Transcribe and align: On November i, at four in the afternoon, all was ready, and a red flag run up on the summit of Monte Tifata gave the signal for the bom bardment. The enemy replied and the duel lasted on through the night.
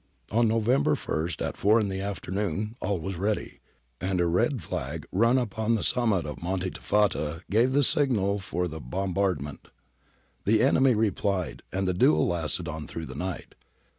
On 0.31 0.47
November 0.47 0.97
i, 0.97 1.43
at 1.45 1.57
four 1.57 1.79
in 1.79 1.87
the 1.87 2.01
afternoon, 2.01 2.75
all 2.81 2.97
was 2.99 3.17
ready, 3.17 3.59
and 3.99 4.19
a 4.19 4.25
red 4.25 4.63
flag 4.63 5.05
run 5.11 5.37
up 5.37 5.59
on 5.59 5.75
the 5.75 5.83
summit 5.83 6.25
of 6.25 6.41
Monte 6.41 6.71
Tifata 6.71 7.43
gave 7.51 7.73
the 7.73 7.83
signal 7.83 8.39
for 8.39 8.67
the 8.67 8.79
bom 8.81 9.13
bardment. 9.13 9.67
The 10.43 10.63
enemy 10.63 10.95
replied 10.95 11.61
and 11.71 11.87
the 11.87 11.93
duel 11.93 12.25
lasted 12.25 12.67
on 12.67 12.87
through 12.87 13.05
the 13.05 13.13
night. 13.15 13.53